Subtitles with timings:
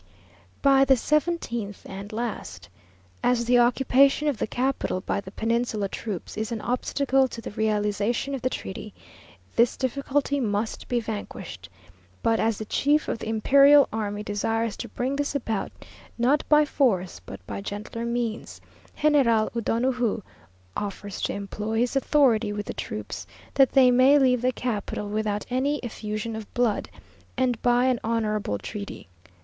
[0.63, 2.69] By the seventeenth and last,
[3.23, 7.51] as the occupation of the capital by the peninsula troops is an obstacle to the
[7.51, 8.95] realization of the treaty,
[9.55, 11.69] this difficulty must be vanquished;
[12.23, 15.71] but as the chief of the imperial army desires to bring this about,
[16.17, 18.59] not by force, but by gentler means,
[18.99, 20.23] General O'Donoju
[20.75, 25.45] offers to employ his authority with the troops, that they may leave the capital without
[25.51, 26.89] any effusion of blood,
[27.37, 29.07] and by an honourable treaty.